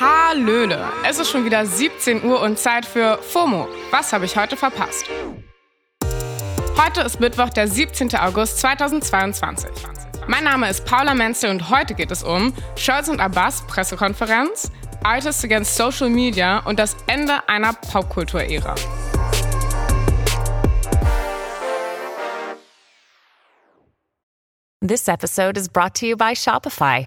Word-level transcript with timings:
Hallöle! 0.00 0.90
Es 1.06 1.18
ist 1.18 1.28
schon 1.28 1.44
wieder 1.44 1.66
17 1.66 2.24
Uhr 2.24 2.40
und 2.40 2.58
Zeit 2.58 2.86
für 2.86 3.18
FOMO. 3.18 3.68
Was 3.90 4.14
habe 4.14 4.24
ich 4.24 4.34
heute 4.34 4.56
verpasst? 4.56 5.04
Heute 6.82 7.02
ist 7.02 7.20
Mittwoch, 7.20 7.50
der 7.50 7.68
17. 7.68 8.16
August 8.16 8.60
2022. 8.60 9.68
Mein 10.26 10.44
Name 10.44 10.70
ist 10.70 10.86
Paula 10.86 11.12
Menzel 11.12 11.50
und 11.50 11.68
heute 11.68 11.92
geht 11.94 12.10
es 12.10 12.22
um 12.22 12.54
Scholz 12.76 13.08
und 13.08 13.20
Abbas 13.20 13.66
Pressekonferenz, 13.66 14.72
Artists 15.04 15.44
Against 15.44 15.76
Social 15.76 16.08
Media 16.08 16.60
und 16.60 16.78
das 16.78 16.96
Ende 17.06 17.46
einer 17.46 17.74
Popkultur-Ära. 17.74 18.76
This 24.80 25.08
episode 25.08 25.60
is 25.60 25.68
brought 25.68 25.94
to 25.96 26.06
you 26.06 26.16
by 26.16 26.34
Shopify. 26.34 27.06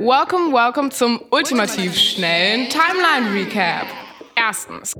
Welcome, 0.00 0.50
welcome 0.50 0.88
zum 0.88 1.20
ultimativ 1.30 1.94
schnellen 1.94 2.70
Timeline 2.70 3.34
Recap. 3.34 3.86
Erstens. 4.34 4.94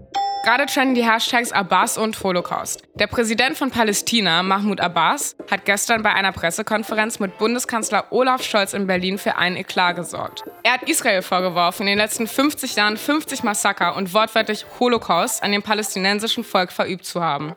Gerade 0.44 0.66
trenden 0.66 0.94
die 0.94 1.10
Hashtags 1.10 1.52
Abbas 1.52 1.96
und 1.96 2.22
Holocaust. 2.22 2.82
Der 2.96 3.06
Präsident 3.06 3.56
von 3.56 3.70
Palästina, 3.70 4.42
Mahmoud 4.42 4.78
Abbas, 4.78 5.36
hat 5.50 5.64
gestern 5.64 6.02
bei 6.02 6.12
einer 6.12 6.32
Pressekonferenz 6.32 7.18
mit 7.18 7.38
Bundeskanzler 7.38 8.08
Olaf 8.10 8.42
Scholz 8.42 8.74
in 8.74 8.86
Berlin 8.86 9.16
für 9.16 9.36
einen 9.36 9.56
Eklat 9.56 9.96
gesorgt. 9.96 10.44
Er 10.64 10.74
hat 10.74 10.82
Israel 10.82 11.22
vorgeworfen, 11.22 11.86
in 11.86 11.92
den 11.92 11.98
letzten 11.98 12.26
50 12.26 12.76
Jahren 12.76 12.98
50 12.98 13.42
Massaker 13.42 13.96
und 13.96 14.12
wortwörtlich 14.12 14.66
Holocaust 14.78 15.42
an 15.42 15.52
dem 15.52 15.62
palästinensischen 15.62 16.44
Volk 16.44 16.72
verübt 16.72 17.06
zu 17.06 17.22
haben. 17.22 17.54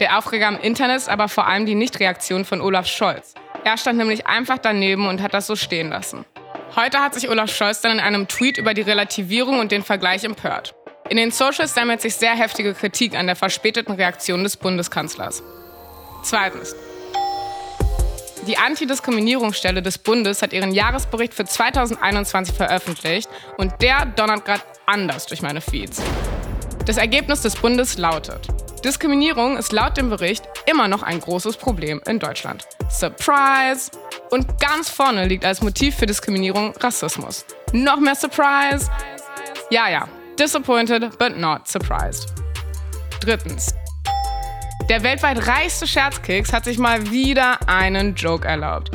Der 0.00 0.18
Aufreger 0.18 0.48
im 0.48 0.58
Internet 0.58 0.96
ist 0.96 1.08
aber 1.08 1.28
vor 1.28 1.46
allem 1.46 1.64
die 1.64 1.76
Nichtreaktion 1.76 2.44
von 2.44 2.60
Olaf 2.60 2.88
Scholz. 2.88 3.34
Er 3.62 3.76
stand 3.76 3.98
nämlich 3.98 4.26
einfach 4.26 4.58
daneben 4.58 5.06
und 5.06 5.22
hat 5.22 5.32
das 5.32 5.46
so 5.46 5.54
stehen 5.54 5.90
lassen. 5.90 6.24
Heute 6.76 7.00
hat 7.00 7.14
sich 7.14 7.30
Olaf 7.30 7.50
Scholz 7.50 7.80
dann 7.80 7.92
in 7.92 8.00
einem 8.00 8.28
Tweet 8.28 8.58
über 8.58 8.74
die 8.74 8.82
Relativierung 8.82 9.60
und 9.60 9.72
den 9.72 9.82
Vergleich 9.82 10.24
empört. 10.24 10.74
In 11.08 11.16
den 11.16 11.30
Socials 11.30 11.72
sammelt 11.72 12.02
sich 12.02 12.16
sehr 12.16 12.36
heftige 12.36 12.74
Kritik 12.74 13.16
an 13.16 13.24
der 13.24 13.34
verspäteten 13.34 13.94
Reaktion 13.94 14.42
des 14.42 14.58
Bundeskanzlers. 14.58 15.42
Zweitens. 16.22 16.76
Die 18.46 18.58
Antidiskriminierungsstelle 18.58 19.80
des 19.80 19.96
Bundes 19.96 20.42
hat 20.42 20.52
ihren 20.52 20.72
Jahresbericht 20.72 21.32
für 21.32 21.46
2021 21.46 22.54
veröffentlicht 22.54 23.30
und 23.56 23.72
der 23.80 24.04
donnert 24.04 24.44
gerade 24.44 24.62
anders 24.84 25.24
durch 25.24 25.40
meine 25.40 25.62
Feeds. 25.62 26.02
Das 26.84 26.98
Ergebnis 26.98 27.40
des 27.40 27.56
Bundes 27.56 27.96
lautet, 27.96 28.48
Diskriminierung 28.84 29.56
ist 29.56 29.72
laut 29.72 29.96
dem 29.96 30.10
Bericht 30.10 30.44
immer 30.66 30.88
noch 30.88 31.02
ein 31.02 31.20
großes 31.20 31.56
Problem 31.56 32.02
in 32.06 32.18
Deutschland. 32.18 32.66
Surprise! 32.90 33.90
Und 34.30 34.58
ganz 34.58 34.88
vorne 34.88 35.26
liegt 35.26 35.44
als 35.44 35.62
Motiv 35.62 35.96
für 35.96 36.06
Diskriminierung 36.06 36.74
Rassismus. 36.78 37.44
Noch 37.72 38.00
mehr 38.00 38.14
Surprise? 38.14 38.90
Ja, 39.70 39.88
ja. 39.88 40.08
Disappointed, 40.38 41.16
but 41.18 41.36
not 41.36 41.66
surprised. 41.66 42.32
Drittens. 43.20 43.74
Der 44.88 45.02
weltweit 45.02 45.46
reichste 45.46 45.86
Scherzkeks 45.86 46.52
hat 46.52 46.64
sich 46.64 46.78
mal 46.78 47.10
wieder 47.10 47.58
einen 47.68 48.14
Joke 48.14 48.46
erlaubt. 48.46 48.90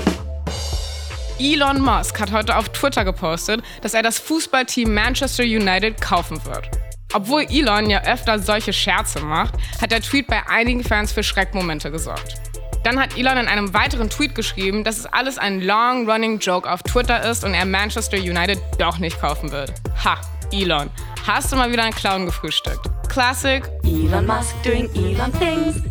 Elon 1.40 1.82
Musk 1.82 2.20
hat 2.20 2.32
heute 2.32 2.56
auf 2.56 2.70
Twitter 2.70 3.04
gepostet, 3.04 3.64
dass 3.82 3.94
er 3.94 4.04
das 4.04 4.20
Fußballteam 4.20 4.94
Manchester 4.94 5.44
United 5.44 6.00
kaufen 6.00 6.44
wird. 6.46 6.70
Obwohl 7.14 7.46
Elon 7.50 7.90
ja 7.90 8.04
öfter 8.04 8.40
solche 8.40 8.72
Scherze 8.72 9.20
macht, 9.22 9.56
hat 9.82 9.92
der 9.92 10.02
Tweet 10.02 10.28
bei 10.28 10.48
einigen 10.48 10.84
Fans 10.84 11.12
für 11.12 11.24
Schreckmomente 11.24 11.92
gesorgt. 11.92 12.51
Dann 12.84 13.00
hat 13.00 13.16
Elon 13.16 13.38
in 13.38 13.48
einem 13.48 13.74
weiteren 13.74 14.10
Tweet 14.10 14.34
geschrieben, 14.34 14.84
dass 14.84 14.98
es 14.98 15.06
alles 15.06 15.38
ein 15.38 15.62
long-running 15.62 16.40
Joke 16.40 16.70
auf 16.70 16.82
Twitter 16.82 17.24
ist 17.30 17.44
und 17.44 17.54
er 17.54 17.66
Manchester 17.66 18.18
United 18.18 18.60
doch 18.80 18.98
nicht 18.98 19.22
kaufen 19.22 19.52
wird. 19.52 19.72
Ha, 20.04 20.20
Elon, 20.52 20.90
hast 21.28 21.52
du 21.52 21.56
mal 21.58 21.72
wieder 21.72 21.84
einen 21.84 21.94
Clown 21.94 22.26
gefrühstückt? 22.26 22.90
Classic. 23.08 23.64
Elon 23.84 24.26
Musk 24.26 24.56
doing 24.64 24.90
Elon 24.96 25.32
things. 25.34 25.84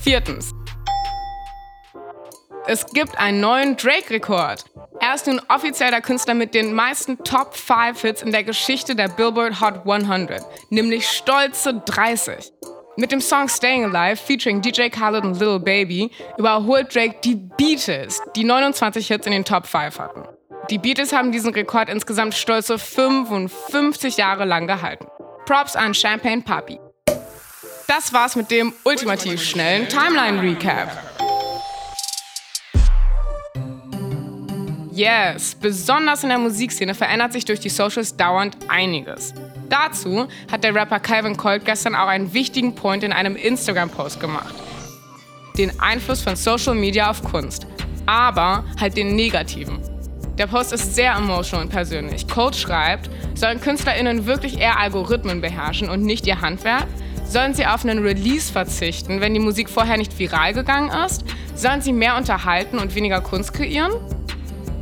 Viertens. 0.00 0.52
Es 2.66 2.86
gibt 2.86 3.18
einen 3.18 3.40
neuen 3.40 3.76
Drake-Rekord. 3.76 4.64
Er 5.00 5.14
ist 5.14 5.26
nun 5.26 5.40
offiziell 5.48 5.90
der 5.90 6.02
Künstler 6.02 6.34
mit 6.34 6.54
den 6.54 6.72
meisten 6.72 7.18
Top 7.24 7.56
5 7.56 8.00
Hits 8.00 8.22
in 8.22 8.32
der 8.32 8.44
Geschichte 8.44 8.94
der 8.94 9.08
Billboard 9.08 9.60
Hot 9.60 9.86
100, 9.90 10.44
nämlich 10.68 11.08
stolze 11.08 11.82
30. 11.84 12.52
Mit 13.00 13.12
dem 13.12 13.22
Song 13.22 13.48
Staying 13.48 13.86
Alive 13.86 14.20
featuring 14.20 14.60
DJ 14.60 14.90
Khaled 14.90 15.24
und 15.24 15.40
Lil 15.40 15.58
Baby 15.58 16.10
überholt 16.36 16.94
Drake 16.94 17.14
die 17.24 17.34
Beatles, 17.34 18.20
die 18.36 18.44
29 18.44 19.06
Hits 19.06 19.24
in 19.24 19.32
den 19.32 19.42
Top 19.42 19.66
5 19.66 19.98
hatten. 19.98 20.24
Die 20.68 20.76
Beatles 20.76 21.10
haben 21.10 21.32
diesen 21.32 21.54
Rekord 21.54 21.88
insgesamt 21.88 22.34
stolze 22.34 22.78
55 22.78 24.18
Jahre 24.18 24.44
lang 24.44 24.66
gehalten. 24.66 25.06
Props 25.46 25.76
an 25.76 25.94
Champagne 25.94 26.42
Papi. 26.42 26.78
Das 27.88 28.12
war's 28.12 28.36
mit 28.36 28.50
dem 28.50 28.74
ultimativ 28.84 29.42
schnellen 29.42 29.88
Timeline 29.88 30.42
Recap. 30.42 30.90
Yes, 34.92 35.54
besonders 35.54 36.22
in 36.22 36.28
der 36.28 36.38
Musikszene 36.38 36.94
verändert 36.94 37.32
sich 37.32 37.46
durch 37.46 37.60
die 37.60 37.70
Socials 37.70 38.14
dauernd 38.14 38.58
einiges. 38.68 39.32
Dazu 39.70 40.26
hat 40.50 40.64
der 40.64 40.74
Rapper 40.74 40.98
Calvin 40.98 41.36
Colt 41.36 41.64
gestern 41.64 41.94
auch 41.94 42.08
einen 42.08 42.34
wichtigen 42.34 42.74
Point 42.74 43.04
in 43.04 43.12
einem 43.12 43.36
Instagram-Post 43.36 44.20
gemacht. 44.20 44.54
Den 45.56 45.78
Einfluss 45.80 46.20
von 46.20 46.34
Social 46.34 46.74
Media 46.74 47.08
auf 47.08 47.22
Kunst. 47.22 47.66
Aber 48.04 48.64
halt 48.80 48.96
den 48.96 49.14
negativen. 49.14 49.78
Der 50.38 50.48
Post 50.48 50.72
ist 50.72 50.94
sehr 50.94 51.12
emotional 51.12 51.66
und 51.66 51.70
persönlich. 51.70 52.26
Colt 52.26 52.56
schreibt, 52.56 53.08
sollen 53.34 53.60
KünstlerInnen 53.60 54.26
wirklich 54.26 54.58
eher 54.58 54.78
Algorithmen 54.78 55.40
beherrschen 55.40 55.88
und 55.88 56.02
nicht 56.02 56.26
ihr 56.26 56.40
Handwerk? 56.40 56.86
Sollen 57.24 57.54
sie 57.54 57.64
auf 57.64 57.84
einen 57.84 58.04
Release 58.04 58.50
verzichten, 58.50 59.20
wenn 59.20 59.34
die 59.34 59.40
Musik 59.40 59.70
vorher 59.70 59.98
nicht 59.98 60.18
viral 60.18 60.52
gegangen 60.52 60.90
ist? 61.06 61.24
Sollen 61.54 61.80
sie 61.80 61.92
mehr 61.92 62.16
unterhalten 62.16 62.78
und 62.78 62.96
weniger 62.96 63.20
Kunst 63.20 63.52
kreieren? 63.52 63.92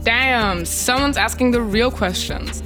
Damn, 0.05 0.65
someone's 0.65 1.19
asking 1.19 1.53
the 1.53 1.59
real 1.59 1.91
questions. 1.91 2.63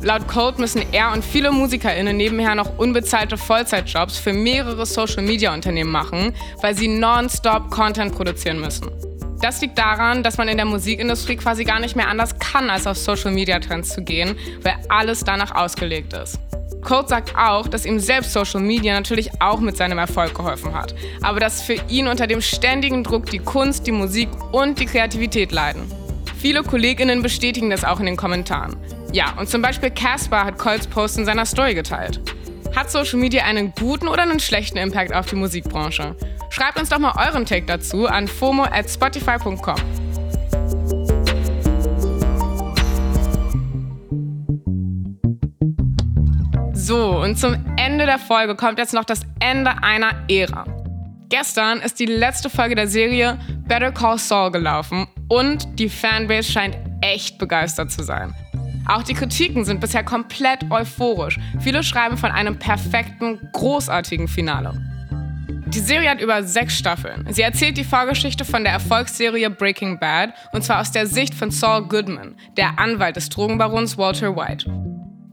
Laut 0.00 0.28
Code 0.28 0.60
müssen 0.60 0.82
er 0.92 1.12
und 1.12 1.24
viele 1.24 1.50
MusikerInnen 1.50 2.16
nebenher 2.16 2.54
noch 2.54 2.78
unbezahlte 2.78 3.36
Vollzeitjobs 3.36 4.16
für 4.16 4.32
mehrere 4.32 4.86
Social-Media-Unternehmen 4.86 5.90
machen, 5.90 6.34
weil 6.62 6.76
sie 6.76 6.86
nonstop 6.86 7.68
Content 7.70 8.14
produzieren 8.14 8.60
müssen. 8.60 8.88
Das 9.40 9.60
liegt 9.60 9.76
daran, 9.76 10.22
dass 10.22 10.38
man 10.38 10.48
in 10.48 10.56
der 10.56 10.66
Musikindustrie 10.66 11.36
quasi 11.36 11.64
gar 11.64 11.80
nicht 11.80 11.96
mehr 11.96 12.08
anders 12.08 12.38
kann, 12.38 12.70
als 12.70 12.86
auf 12.86 12.96
Social-Media-Trends 12.96 13.88
zu 13.90 14.02
gehen, 14.02 14.36
weil 14.62 14.76
alles 14.88 15.24
danach 15.24 15.54
ausgelegt 15.54 16.12
ist. 16.12 16.38
Code 16.82 17.08
sagt 17.08 17.36
auch, 17.36 17.66
dass 17.66 17.84
ihm 17.84 17.98
selbst 17.98 18.32
Social 18.32 18.60
Media 18.60 18.94
natürlich 18.94 19.30
auch 19.40 19.58
mit 19.58 19.76
seinem 19.76 19.98
Erfolg 19.98 20.32
geholfen 20.34 20.74
hat, 20.74 20.94
aber 21.22 21.40
dass 21.40 21.60
für 21.60 21.76
ihn 21.88 22.06
unter 22.06 22.28
dem 22.28 22.40
ständigen 22.40 23.02
Druck 23.02 23.26
die 23.26 23.40
Kunst, 23.40 23.86
die 23.86 23.92
Musik 23.92 24.28
und 24.52 24.78
die 24.78 24.86
Kreativität 24.86 25.50
leiden. 25.50 25.90
Viele 26.38 26.62
KollegInnen 26.62 27.20
bestätigen 27.20 27.70
das 27.70 27.84
auch 27.84 27.98
in 27.98 28.06
den 28.06 28.16
Kommentaren. 28.16 28.76
Ja, 29.12 29.32
und 29.38 29.48
zum 29.48 29.62
Beispiel 29.62 29.90
Caspar 29.90 30.44
hat 30.44 30.58
Colts 30.58 30.86
Post 30.86 31.18
in 31.18 31.24
seiner 31.24 31.46
Story 31.46 31.74
geteilt. 31.74 32.20
Hat 32.76 32.90
Social 32.90 33.18
Media 33.18 33.44
einen 33.44 33.72
guten 33.72 34.06
oder 34.06 34.22
einen 34.22 34.38
schlechten 34.38 34.76
Impact 34.76 35.14
auf 35.14 35.26
die 35.26 35.36
Musikbranche? 35.36 36.14
Schreibt 36.50 36.78
uns 36.78 36.90
doch 36.90 36.98
mal 36.98 37.14
euren 37.16 37.46
Take 37.46 37.66
dazu 37.66 38.06
an 38.06 38.28
fomo 38.28 38.64
at 38.64 38.88
spotify.com. 38.88 39.76
So, 46.74 47.18
und 47.18 47.38
zum 47.38 47.56
Ende 47.76 48.06
der 48.06 48.18
Folge 48.18 48.54
kommt 48.56 48.78
jetzt 48.78 48.94
noch 48.94 49.04
das 49.04 49.20
Ende 49.40 49.82
einer 49.82 50.24
Ära. 50.28 50.64
Gestern 51.28 51.80
ist 51.80 52.00
die 52.00 52.06
letzte 52.06 52.48
Folge 52.48 52.74
der 52.74 52.88
Serie 52.88 53.38
Better 53.66 53.92
Call 53.92 54.18
Saul 54.18 54.50
gelaufen 54.50 55.06
und 55.28 55.78
die 55.78 55.90
Fanbase 55.90 56.50
scheint 56.50 56.78
echt 57.02 57.38
begeistert 57.38 57.90
zu 57.90 58.02
sein. 58.02 58.34
Auch 58.88 59.02
die 59.02 59.12
Kritiken 59.12 59.66
sind 59.66 59.80
bisher 59.80 60.02
komplett 60.02 60.70
euphorisch. 60.70 61.38
Viele 61.60 61.82
schreiben 61.82 62.16
von 62.16 62.30
einem 62.30 62.58
perfekten, 62.58 63.38
großartigen 63.52 64.28
Finale. 64.28 64.72
Die 65.66 65.80
Serie 65.80 66.08
hat 66.08 66.22
über 66.22 66.42
sechs 66.42 66.78
Staffeln. 66.78 67.26
Sie 67.30 67.42
erzählt 67.42 67.76
die 67.76 67.84
Vorgeschichte 67.84 68.46
von 68.46 68.64
der 68.64 68.72
Erfolgsserie 68.72 69.50
Breaking 69.50 69.98
Bad 69.98 70.32
und 70.52 70.64
zwar 70.64 70.80
aus 70.80 70.90
der 70.90 71.06
Sicht 71.06 71.34
von 71.34 71.50
Saul 71.50 71.86
Goodman, 71.86 72.36
der 72.56 72.78
Anwalt 72.78 73.16
des 73.16 73.28
Drogenbarons 73.28 73.98
Walter 73.98 74.34
White. 74.34 74.64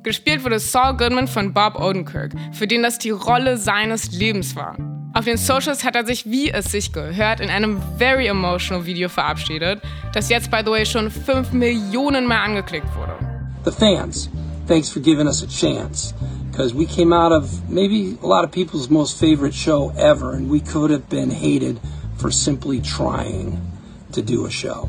Gespielt 0.04 0.44
wurde 0.44 0.60
Saul 0.60 0.98
Goodman 0.98 1.30
von 1.30 1.54
Bob 1.54 1.80
Odenkirk, 1.80 2.34
für 2.52 2.68
den 2.68 2.84
das 2.84 3.00
die 3.00 3.12
Rolle 3.12 3.58
seines 3.58 4.12
Lebens 4.12 4.58
war. 4.58 4.76
Auf 5.14 5.24
den 5.24 5.38
Socials 5.38 5.86
hat 5.86 5.96
er 5.96 6.06
sich, 6.06 6.30
wie 6.30 6.52
es 6.52 6.66
sich 6.66 6.92
gehört, 6.92 7.40
in 7.40 7.50
einem 7.50 7.82
very 7.98 8.28
emotional 8.28 8.86
Video 8.86 9.08
verabschiedet, 9.08 9.82
das 10.12 10.30
jetzt, 10.30 10.52
by 10.52 10.60
the 10.66 10.72
way, 10.72 10.86
schon 10.86 11.10
5 11.10 11.54
Millionen 11.54 12.28
Mal 12.28 12.44
angeklickt 12.44 12.94
wurde. 12.98 13.25
The 13.66 13.72
fans, 13.72 14.30
thanks 14.68 14.90
for 14.90 15.00
giving 15.00 15.28
us 15.28 15.42
a 15.42 15.48
chance. 15.48 16.14
Because 16.52 16.74
we 16.74 16.86
came 16.86 17.12
out 17.12 17.32
of 17.32 17.68
maybe 17.70 18.16
a 18.22 18.28
lot 18.28 18.44
of 18.44 18.52
people's 18.52 18.90
most 18.90 19.20
favorite 19.20 19.56
show 19.56 19.92
ever, 19.98 20.34
and 20.34 20.50
we 20.50 20.60
could 20.60 20.92
have 20.92 21.10
been 21.10 21.32
hated 21.32 21.80
for 22.18 22.30
simply 22.32 22.80
trying 22.80 23.60
to 24.12 24.22
do 24.22 24.46
a 24.46 24.52
show. 24.52 24.88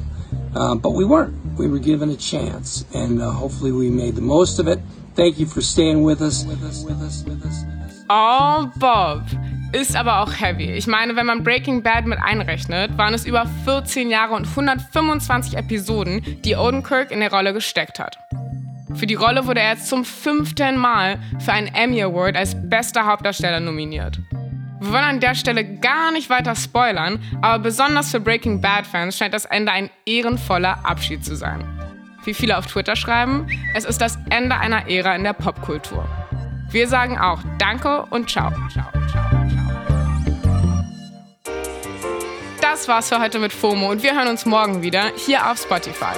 Uh, 0.55 0.75
but 0.75 0.90
we 0.90 1.05
weren't. 1.06 1.34
We 1.56 1.69
were 1.69 1.78
given 1.78 2.11
a 2.11 2.17
chance, 2.17 2.84
and 2.94 3.20
uh, 3.20 3.31
hopefully 3.31 3.73
we 3.73 3.88
made 3.88 4.14
the 4.14 4.20
most 4.20 4.58
of 4.58 4.69
it. 4.69 4.79
Thank 5.14 5.38
you 5.38 5.46
for 5.46 5.62
staying 5.62 6.02
with 6.02 6.20
us. 6.20 6.44
With 6.44 6.62
us, 6.62 6.84
with 6.84 7.00
us, 7.00 7.25
with 7.25 7.44
us, 7.44 7.64
Oh, 8.11 8.70
Bob. 8.79 9.26
Ist 9.72 9.96
aber 9.96 10.20
auch 10.20 10.32
heavy. 10.32 10.70
Ich 10.72 10.87
meine, 10.87 11.17
wenn 11.17 11.26
man 11.26 11.43
Breaking 11.43 11.82
Bad 11.82 12.06
mit 12.06 12.19
einrechnet, 12.22 12.96
waren 12.96 13.14
es 13.14 13.26
über 13.26 13.46
14 13.64 14.11
Jahre 14.11 14.34
und 14.34 14.46
125 14.46 15.56
Episoden, 15.56 16.22
die 16.44 16.55
Odenkirk 16.55 17.11
in 17.11 17.20
der 17.20 17.32
Rolle 17.32 17.52
gesteckt 17.52 17.99
hat. 17.99 18.17
Für 18.94 19.06
die 19.06 19.14
Rolle 19.14 19.46
wurde 19.46 19.60
er 19.60 19.72
jetzt 19.72 19.88
zum 19.88 20.04
fünften 20.04 20.76
Mal 20.76 21.18
für 21.40 21.52
einen 21.52 21.68
Emmy 21.68 22.02
Award 22.02 22.36
als 22.36 22.56
bester 22.68 23.06
Hauptdarsteller 23.06 23.60
nominiert. 23.60 24.20
Wir 24.80 24.92
wollen 24.92 25.04
an 25.04 25.20
der 25.20 25.34
Stelle 25.34 25.64
gar 25.78 26.12
nicht 26.12 26.30
weiter 26.30 26.54
spoilern, 26.54 27.18
aber 27.42 27.62
besonders 27.62 28.10
für 28.10 28.20
Breaking 28.20 28.60
Bad-Fans 28.60 29.16
scheint 29.16 29.34
das 29.34 29.44
Ende 29.46 29.72
ein 29.72 29.90
ehrenvoller 30.04 30.84
Abschied 30.84 31.24
zu 31.24 31.34
sein 31.34 31.64
wie 32.26 32.34
viele 32.34 32.58
auf 32.58 32.66
Twitter 32.66 32.96
schreiben, 32.96 33.46
es 33.74 33.84
ist 33.84 34.00
das 34.00 34.18
Ende 34.30 34.56
einer 34.56 34.90
Ära 34.90 35.14
in 35.14 35.24
der 35.24 35.32
Popkultur. 35.32 36.06
Wir 36.70 36.88
sagen 36.88 37.18
auch 37.18 37.40
Danke 37.58 38.04
und 38.10 38.28
Ciao. 38.28 38.52
Das 42.60 42.88
war's 42.88 43.08
für 43.08 43.20
heute 43.20 43.38
mit 43.38 43.52
FOMO 43.52 43.90
und 43.90 44.02
wir 44.02 44.14
hören 44.14 44.28
uns 44.28 44.44
morgen 44.44 44.82
wieder 44.82 45.12
hier 45.16 45.50
auf 45.50 45.58
Spotify. 45.58 46.14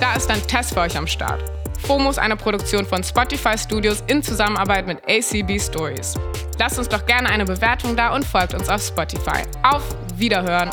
Da 0.00 0.14
ist 0.14 0.30
ein 0.30 0.40
Test 0.46 0.72
für 0.72 0.80
euch 0.80 0.96
am 0.96 1.06
Start. 1.06 1.42
FOMO 1.86 2.08
ist 2.08 2.18
eine 2.18 2.34
Produktion 2.34 2.86
von 2.86 3.04
Spotify 3.04 3.58
Studios 3.58 4.02
in 4.06 4.22
Zusammenarbeit 4.22 4.86
mit 4.86 4.98
ACB 5.06 5.60
Stories. 5.60 6.14
Lasst 6.58 6.78
uns 6.78 6.88
doch 6.88 7.04
gerne 7.04 7.28
eine 7.28 7.44
Bewertung 7.44 7.96
da 7.96 8.14
und 8.14 8.24
folgt 8.24 8.54
uns 8.54 8.68
auf 8.70 8.82
Spotify. 8.82 9.42
Auf 9.62 9.82
Wiederhören! 10.16 10.70